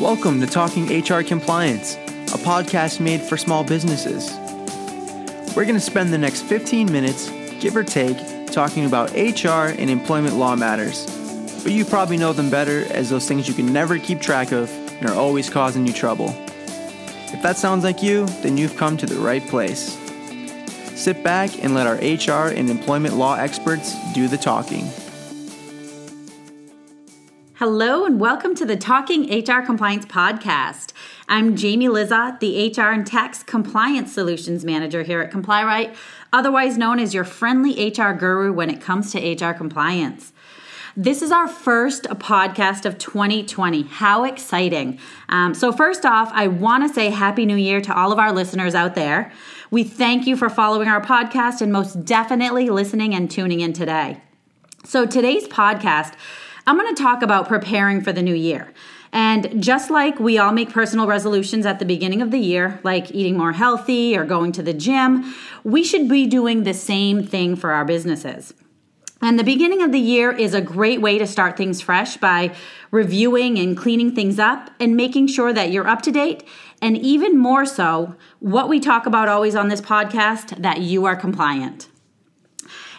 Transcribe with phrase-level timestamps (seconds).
[0.00, 4.30] Welcome to Talking HR Compliance, a podcast made for small businesses.
[5.56, 7.30] We're going to spend the next 15 minutes,
[7.60, 8.18] give or take,
[8.52, 11.06] talking about HR and employment law matters.
[11.62, 14.70] But you probably know them better as those things you can never keep track of
[15.00, 16.28] and are always causing you trouble.
[17.32, 19.96] If that sounds like you, then you've come to the right place.
[20.94, 24.90] Sit back and let our HR and employment law experts do the talking.
[27.58, 30.92] Hello, and welcome to the Talking HR Compliance Podcast.
[31.26, 35.96] I'm Jamie Lizotte, the HR and Tax Compliance Solutions Manager here at ComplyRight,
[36.34, 40.34] otherwise known as your friendly HR guru when it comes to HR compliance.
[40.98, 43.84] This is our first podcast of 2020.
[43.84, 44.98] How exciting!
[45.30, 48.32] Um, so, first off, I want to say Happy New Year to all of our
[48.32, 49.32] listeners out there.
[49.70, 54.20] We thank you for following our podcast and most definitely listening and tuning in today.
[54.84, 56.12] So, today's podcast
[56.66, 58.72] I'm going to talk about preparing for the new year.
[59.12, 63.12] And just like we all make personal resolutions at the beginning of the year, like
[63.12, 67.54] eating more healthy or going to the gym, we should be doing the same thing
[67.54, 68.52] for our businesses.
[69.22, 72.54] And the beginning of the year is a great way to start things fresh by
[72.90, 76.46] reviewing and cleaning things up and making sure that you're up to date.
[76.82, 81.16] And even more so, what we talk about always on this podcast, that you are
[81.16, 81.88] compliant.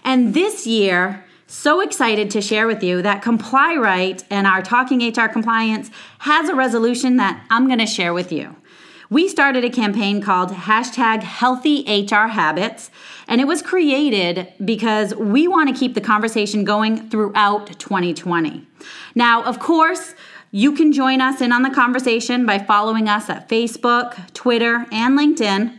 [0.03, 5.29] And this year, so excited to share with you that ComplyRight and our Talking HR
[5.29, 8.55] Compliance has a resolution that I'm going to share with you.
[9.09, 12.91] We started a campaign called hashtag healthy HR habits,
[13.29, 18.67] and it was created because we want to keep the conversation going throughout 2020.
[19.15, 20.13] Now, of course,
[20.51, 25.17] you can join us in on the conversation by following us at Facebook, Twitter, and
[25.17, 25.77] LinkedIn.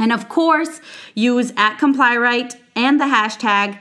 [0.00, 0.80] And of course,
[1.14, 3.80] use at ComplyRight and the hashtag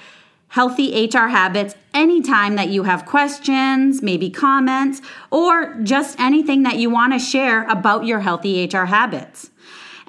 [0.49, 6.89] healthy HR habits anytime that you have questions, maybe comments, or just anything that you
[6.89, 9.51] want to share about your healthy HR habits.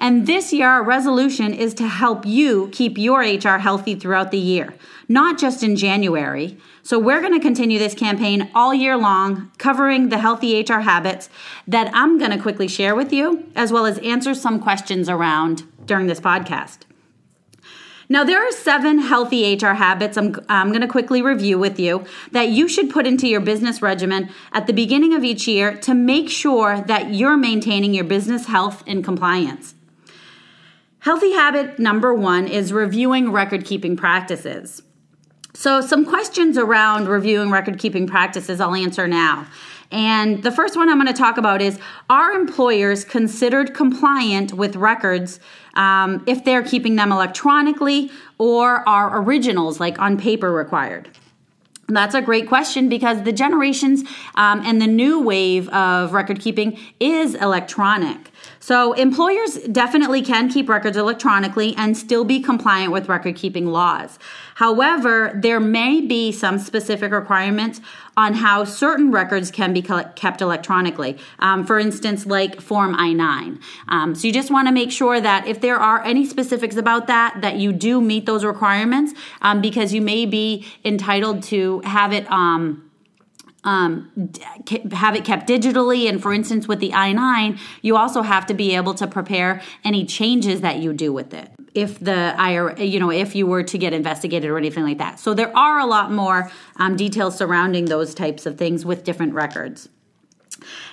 [0.01, 4.37] And this year, our resolution is to help you keep your HR healthy throughout the
[4.37, 4.73] year,
[5.09, 6.57] not just in January.
[6.83, 11.29] So, we're going to continue this campaign all year long, covering the healthy HR habits
[11.67, 15.63] that I'm going to quickly share with you, as well as answer some questions around
[15.85, 16.88] during this podcast.
[18.11, 22.05] Now, there are seven healthy HR habits I'm, I'm going to quickly review with you
[22.31, 25.93] that you should put into your business regimen at the beginning of each year to
[25.93, 29.75] make sure that you're maintaining your business health and compliance.
[31.01, 34.81] Healthy habit number one is reviewing record keeping practices.
[35.53, 39.45] So, some questions around reviewing record keeping practices I'll answer now.
[39.91, 41.79] And the first one I'm going to talk about is
[42.09, 45.39] Are employers considered compliant with records
[45.73, 51.09] um, if they're keeping them electronically or are originals like on paper required?
[51.87, 54.03] That's a great question because the generations
[54.35, 58.28] um, and the new wave of record keeping is electronic.
[58.59, 64.19] So, employers definitely can keep records electronically and still be compliant with record keeping laws.
[64.55, 67.79] However, there may be some specific requirements
[68.17, 71.17] on how certain records can be kept electronically.
[71.39, 73.59] Um, for instance, like Form I 9.
[73.87, 77.07] Um, so, you just want to make sure that if there are any specifics about
[77.07, 82.13] that, that you do meet those requirements um, because you may be entitled to have
[82.13, 82.29] it.
[82.31, 82.88] Um,
[83.63, 84.31] um,
[84.91, 86.07] have it kept digitally.
[86.07, 89.61] And for instance, with the I 9, you also have to be able to prepare
[89.83, 91.51] any changes that you do with it.
[91.73, 95.19] If the IRA, you know, if you were to get investigated or anything like that.
[95.19, 99.33] So there are a lot more um, details surrounding those types of things with different
[99.33, 99.89] records.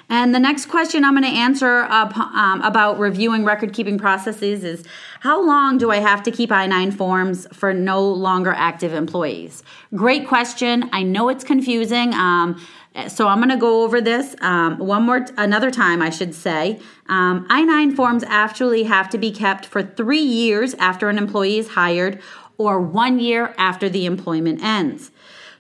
[0.09, 4.85] And the next question I'm going to answer um, about reviewing record keeping processes is
[5.21, 9.65] How long do I have to keep I 9 forms for no longer active employees?
[9.95, 10.89] Great question.
[10.93, 12.15] I know it's confusing.
[12.15, 12.65] Um,
[13.09, 16.81] so I'm going to go over this um, one more, another time, I should say.
[17.09, 21.59] Um, I 9 forms actually have to be kept for three years after an employee
[21.59, 22.21] is hired
[22.59, 25.11] or one year after the employment ends.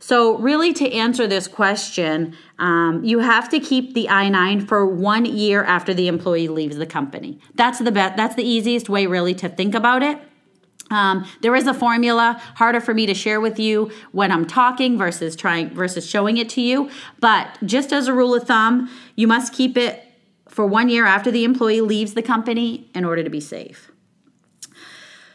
[0.06, 4.86] So, really, to answer this question, um, you have to keep the I nine for
[4.86, 7.41] one year after the employee leaves the company.
[7.57, 8.16] That's the best.
[8.16, 10.21] That's the easiest way, really, to think about it.
[10.92, 14.97] Um, there is a formula harder for me to share with you when I'm talking
[14.97, 16.89] versus trying versus showing it to you.
[17.19, 20.04] But just as a rule of thumb, you must keep it
[20.48, 23.91] for one year after the employee leaves the company in order to be safe.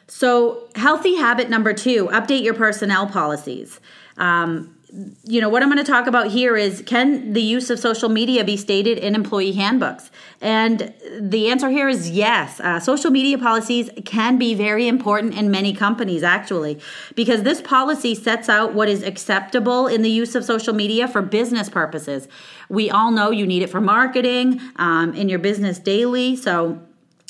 [0.07, 3.81] So, healthy habit number two: update your personnel policies.
[4.17, 4.75] Um,
[5.23, 8.09] you know what i'm going to talk about here is can the use of social
[8.09, 10.11] media be stated in employee handbooks?
[10.41, 12.59] And the answer here is yes.
[12.59, 16.79] Uh, social media policies can be very important in many companies actually
[17.15, 21.21] because this policy sets out what is acceptable in the use of social media for
[21.21, 22.27] business purposes.
[22.67, 26.81] We all know you need it for marketing um, in your business daily so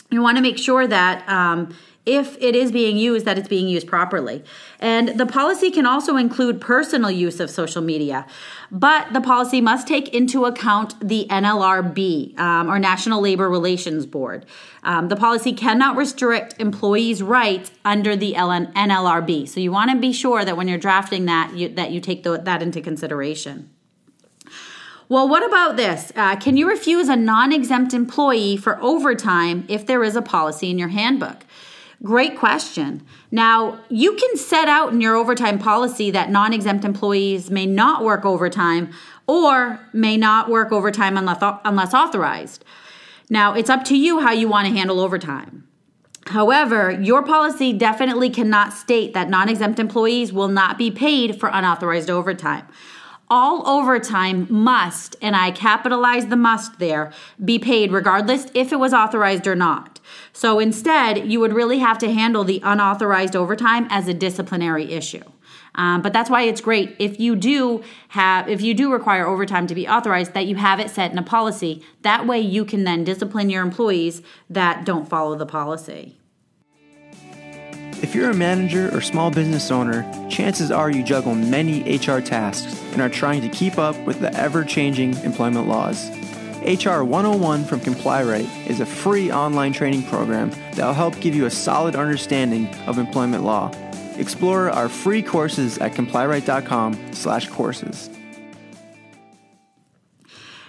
[0.09, 1.73] you want to make sure that um,
[2.05, 4.43] if it is being used, that it's being used properly.
[4.79, 8.25] And the policy can also include personal use of social media,
[8.71, 14.47] but the policy must take into account the NLRB um, or National Labor Relations Board.
[14.83, 19.47] Um, the policy cannot restrict employees' rights under the LN- NLRB.
[19.47, 22.23] So you want to be sure that when you're drafting that, you, that you take
[22.23, 23.69] the, that into consideration.
[25.11, 26.13] Well, what about this?
[26.15, 30.71] Uh, can you refuse a non exempt employee for overtime if there is a policy
[30.71, 31.43] in your handbook?
[32.03, 33.05] Great question.
[33.29, 38.03] Now, you can set out in your overtime policy that non exempt employees may not
[38.03, 38.91] work overtime
[39.27, 42.65] or may not work overtime unless, authorized.
[43.29, 45.67] Now, it's up to you how you want to handle overtime.
[46.27, 51.49] However, your policy definitely cannot state that non exempt employees will not be paid for
[51.49, 52.67] unauthorized overtime.
[53.29, 57.13] All overtime must, and I capitalize the must there,
[57.43, 59.90] be paid regardless if it was authorized or not.
[60.33, 65.23] So instead, you would really have to handle the unauthorized overtime as a disciplinary issue.
[65.75, 69.67] Um, but that's why it's great if you do have if you do require overtime
[69.67, 71.83] to be authorized that you have it set in a policy.
[72.01, 76.17] That way you can then discipline your employees that don't follow the policy.
[78.01, 82.81] If you're a manager or small business owner, chances are you juggle many HR tasks
[82.93, 86.09] and are trying to keep up with the ever changing employment laws.
[86.61, 91.47] HR 101 from ComplyRight is a free online training program that will help give you
[91.47, 93.71] a solid understanding of employment law.
[94.17, 98.11] Explore our free courses at complyright.com/courses.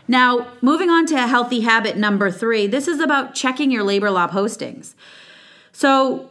[0.09, 2.67] Now, moving on to healthy habit number 3.
[2.67, 4.95] This is about checking your labor law postings.
[5.73, 6.31] So,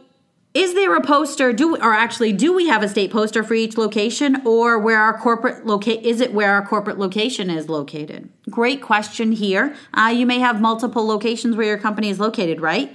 [0.54, 1.52] is there a poster?
[1.52, 5.18] Do or actually do we have a state poster for each location or where our
[5.18, 8.28] corporate locate is it where our corporate location is located?
[8.50, 9.74] Great question here.
[9.94, 12.94] Uh, you may have multiple locations where your company is located right?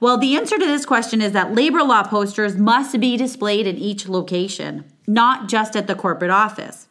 [0.00, 3.76] Well the answer to this question is that labor law posters must be displayed in
[3.76, 6.88] each location not just at the corporate office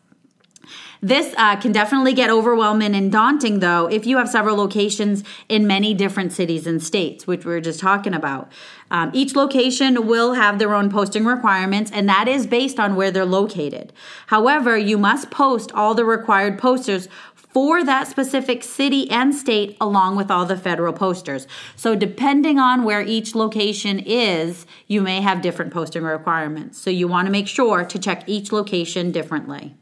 [1.04, 5.68] this uh, can definitely get overwhelming and daunting, though, if you have several locations in
[5.68, 8.50] many different cities and states, which we were just talking about.
[8.90, 13.12] Um, each location will have their own posting requirements, and that is based on where
[13.12, 13.92] they're located.
[14.28, 20.16] However, you must post all the required posters for that specific city and state along
[20.16, 21.48] with all the federal posters.
[21.76, 26.80] So depending on where each location is, you may have different posting requirements.
[26.80, 29.76] So you want to make sure to check each location differently.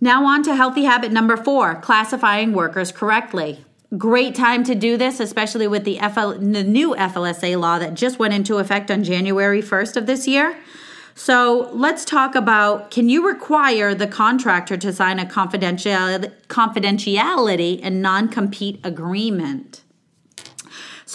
[0.00, 3.64] Now, on to healthy habit number four classifying workers correctly.
[3.96, 8.18] Great time to do this, especially with the, FL, the new FLSA law that just
[8.18, 10.58] went into effect on January 1st of this year.
[11.14, 18.02] So let's talk about can you require the contractor to sign a confidentiality, confidentiality and
[18.02, 19.83] non compete agreement?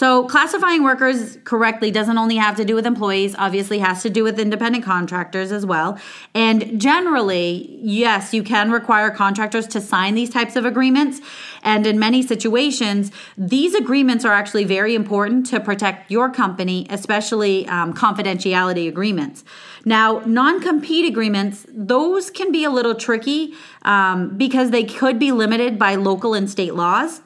[0.00, 4.24] So, classifying workers correctly doesn't only have to do with employees, obviously has to do
[4.24, 5.98] with independent contractors as well.
[6.32, 11.20] And generally, yes, you can require contractors to sign these types of agreements.
[11.62, 17.68] And in many situations, these agreements are actually very important to protect your company, especially
[17.68, 19.44] um, confidentiality agreements.
[19.84, 23.52] Now, non compete agreements, those can be a little tricky
[23.82, 27.20] um, because they could be limited by local and state laws.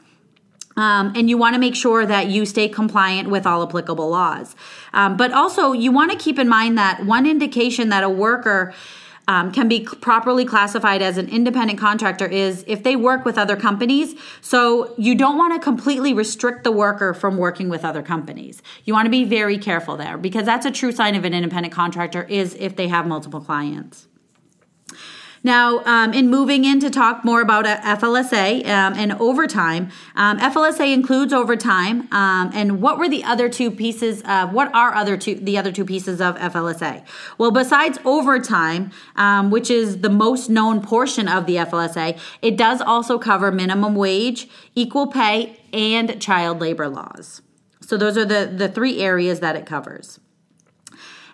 [0.76, 4.56] Um, and you want to make sure that you stay compliant with all applicable laws.
[4.92, 8.74] Um, but also, you want to keep in mind that one indication that a worker
[9.26, 13.56] um, can be properly classified as an independent contractor is if they work with other
[13.56, 14.14] companies.
[14.40, 18.62] So you don't want to completely restrict the worker from working with other companies.
[18.84, 21.72] You want to be very careful there because that's a true sign of an independent
[21.72, 24.08] contractor is if they have multiple clients.
[25.44, 30.90] Now, um, in moving in to talk more about FLSA um, and overtime, um, FLSA
[30.90, 32.08] includes overtime.
[32.12, 34.22] Um, and what were the other two pieces?
[34.22, 37.04] Of, what are other two the other two pieces of FLSA?
[37.36, 42.80] Well, besides overtime, um, which is the most known portion of the FLSA, it does
[42.80, 47.42] also cover minimum wage, equal pay, and child labor laws.
[47.82, 50.20] So those are the the three areas that it covers.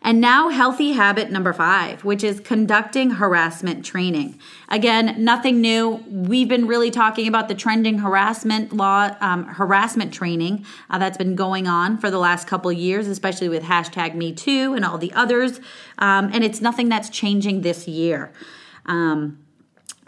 [0.03, 4.39] And now, healthy habit number five, which is conducting harassment training.
[4.71, 6.03] Again, nothing new.
[6.09, 11.37] We've been really talking about the trending harassment law, um, harassment training uh, that's been
[11.37, 15.13] going on for the last couple years, especially with hashtag Me Too and all the
[15.13, 15.61] others.
[15.99, 18.33] Um, and it's nothing that's changing this year.
[18.87, 19.39] Um,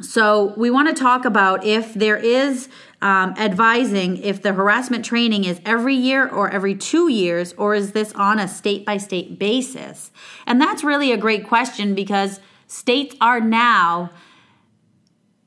[0.01, 2.71] so, we want to talk about if there is
[3.03, 7.93] um, advising if the harassment training is every year or every two years, or is
[7.93, 10.13] this on a state by state basis?
[10.47, 14.11] And that's really a great question because states are now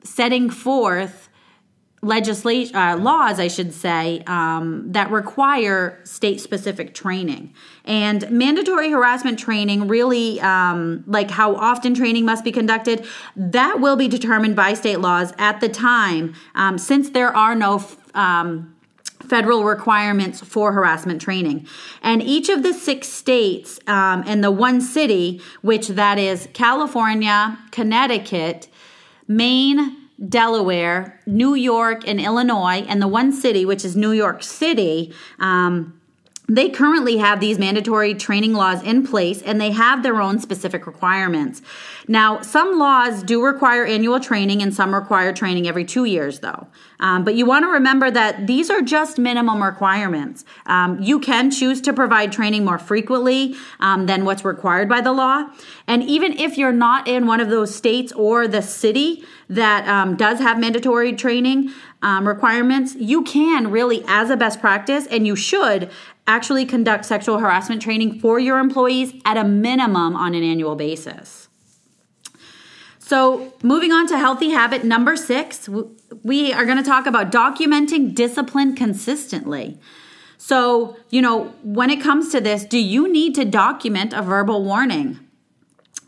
[0.04, 1.25] setting forth
[2.06, 7.52] legislation uh, laws i should say um, that require state specific training
[7.84, 13.96] and mandatory harassment training really um, like how often training must be conducted that will
[13.96, 17.84] be determined by state laws at the time um, since there are no
[18.14, 18.72] um,
[19.28, 21.66] federal requirements for harassment training.
[22.04, 27.58] And each of the six states um, and the one city, which that is California,
[27.72, 28.68] Connecticut,
[29.28, 35.13] Maine, Delaware, New York, and Illinois, and the one city, which is New York City,
[35.39, 36.00] um,
[36.48, 40.86] they currently have these mandatory training laws in place and they have their own specific
[40.86, 41.62] requirements.
[42.08, 46.68] Now, some laws do require annual training and some require training every two years, though.
[47.00, 50.46] Um, but you want to remember that these are just minimum requirements.
[50.68, 55.12] Um, you can choose to provide training more frequently um, than what's required by the
[55.12, 55.50] law.
[55.88, 60.16] And even if you're not in one of those states or the city that um,
[60.16, 61.72] does have mandatory training,
[62.02, 65.90] um, requirements, you can really, as a best practice, and you should
[66.27, 71.48] actually conduct sexual harassment training for your employees at a minimum on an annual basis.
[73.00, 75.70] So, moving on to healthy habit number six,
[76.24, 79.77] we are going to talk about documenting discipline consistently.
[80.39, 84.63] So, you know, when it comes to this, do you need to document a verbal
[84.63, 85.20] warning?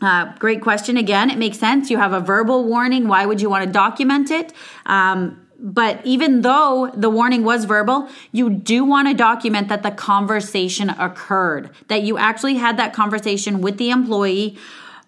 [0.00, 0.96] Uh, great question.
[0.96, 1.90] Again, it makes sense.
[1.90, 3.08] You have a verbal warning.
[3.08, 4.52] Why would you want to document it?
[4.86, 9.90] Um, but even though the warning was verbal, you do want to document that the
[9.90, 14.56] conversation occurred, that you actually had that conversation with the employee.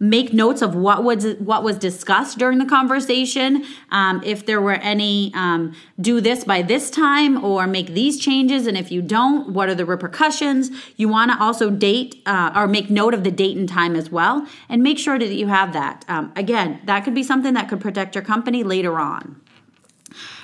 [0.03, 3.67] Make notes of what was what was discussed during the conversation.
[3.91, 8.67] Um, if there were any, um, do this by this time or make these changes,
[8.67, 10.71] and if you don't, what are the repercussions?
[10.97, 14.11] You want to also date uh, or make note of the date and time as
[14.11, 16.07] well, and make sure that you have that.
[16.09, 19.43] Um, again, that could be something that could protect your company later on.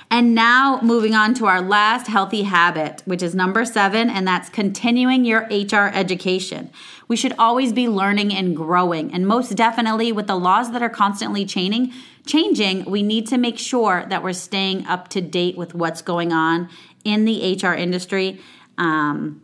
[0.09, 4.49] And now moving on to our last healthy habit, which is number seven, and that's
[4.49, 6.69] continuing your HR education.
[7.09, 9.13] We should always be learning and growing.
[9.13, 11.91] And most definitely with the laws that are constantly changing,
[12.25, 16.31] changing, we need to make sure that we're staying up to date with what's going
[16.31, 16.69] on
[17.03, 18.39] in the HR industry.
[18.77, 19.41] Um,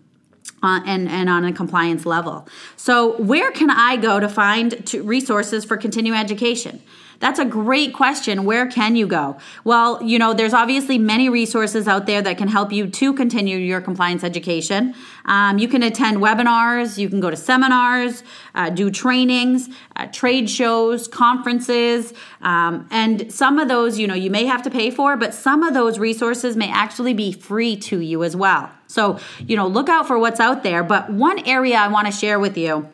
[0.66, 2.48] and, and on a compliance level.
[2.78, 6.82] So, where can I go to find resources for continuing education?
[7.24, 8.44] That's a great question.
[8.44, 9.38] Where can you go?
[9.64, 13.56] Well, you know, there's obviously many resources out there that can help you to continue
[13.56, 14.94] your compliance education.
[15.24, 18.26] Um, you can attend webinars, you can go to seminars,
[18.56, 24.30] uh, do trainings, uh, trade shows, conferences, um, and some of those, you know, you
[24.30, 28.02] may have to pay for, but some of those resources may actually be free to
[28.02, 28.70] you as well.
[28.88, 30.84] So, you know, look out for what's out there.
[30.84, 32.90] But one area I want to share with you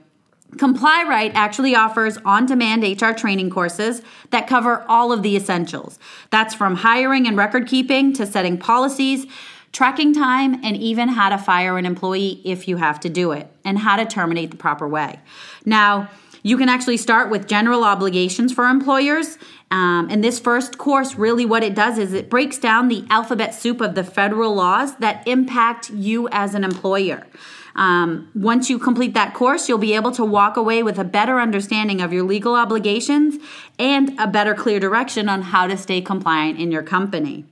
[0.56, 4.02] ComplyRight actually offers on demand HR training courses
[4.32, 6.00] that cover all of the essentials.
[6.32, 9.28] That's from hiring and record keeping to setting policies,
[9.72, 13.52] tracking time, and even how to fire an employee if you have to do it,
[13.64, 15.20] and how to terminate the proper way.
[15.66, 16.10] Now,
[16.44, 19.38] you can actually start with general obligations for employers.
[19.72, 23.54] Um, and this first course, really, what it does is it breaks down the alphabet
[23.54, 27.28] soup of the federal laws that impact you as an employer.
[27.76, 31.40] Um, once you complete that course, you'll be able to walk away with a better
[31.40, 33.42] understanding of your legal obligations
[33.78, 37.46] and a better clear direction on how to stay compliant in your company.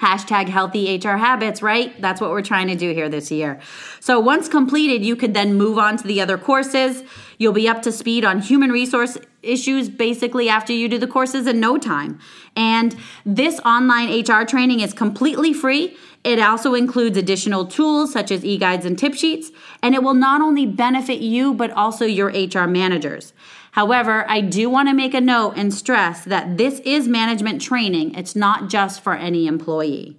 [0.00, 1.98] Hashtag healthy HR habits, right?
[2.02, 3.60] That's what we're trying to do here this year.
[4.00, 7.02] So once completed, you could then move on to the other courses.
[7.38, 11.46] You'll be up to speed on human resource issues basically after you do the courses
[11.46, 12.18] in no time.
[12.54, 15.96] And this online HR training is completely free.
[16.24, 19.50] It also includes additional tools such as e guides and tip sheets,
[19.82, 23.32] and it will not only benefit you, but also your HR managers.
[23.76, 28.14] However, I do want to make a note and stress that this is management training,
[28.14, 30.16] it's not just for any employee.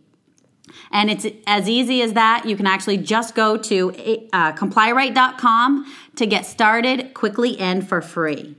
[0.91, 2.45] And it's as easy as that.
[2.45, 3.89] You can actually just go to
[4.31, 8.55] uh, complyright.com to get started quickly and for free.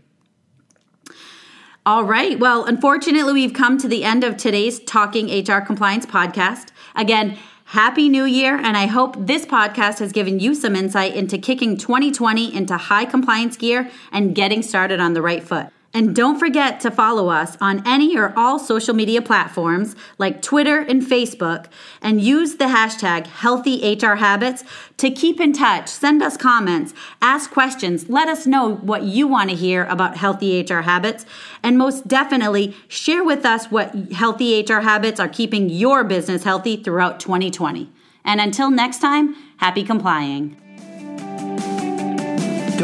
[1.87, 2.37] All right.
[2.37, 6.71] Well, unfortunately, we've come to the end of today's Talking HR Compliance podcast.
[6.97, 7.39] Again,
[7.73, 11.77] Happy New Year, and I hope this podcast has given you some insight into kicking
[11.77, 15.67] 2020 into high compliance gear and getting started on the right foot.
[15.99, 20.79] And don't forget to follow us on any or all social media platforms like Twitter
[20.79, 21.67] and Facebook
[22.01, 24.63] and use the hashtag healthy HR habits
[24.99, 25.89] to keep in touch.
[25.89, 30.63] Send us comments, ask questions, let us know what you want to hear about healthy
[30.63, 31.27] HR habits,
[31.65, 36.77] and most definitely share with us what healthy HR habits are keeping your business healthy
[36.77, 37.91] throughout 2020.
[38.25, 40.68] And until next time, happy complying.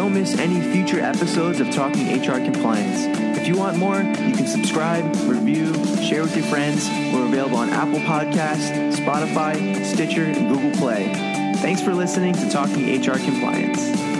[0.04, 3.06] Don't miss any future episodes of Talking HR Compliance.
[3.38, 6.86] If you want more, you can subscribe, review, share with your friends.
[7.10, 11.10] We're available on Apple Podcasts, Spotify, Stitcher, and Google Play.
[11.56, 14.13] Thanks for listening to Talking HR Compliance.